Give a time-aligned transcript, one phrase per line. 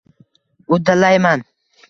[0.73, 1.45] Uddalayman.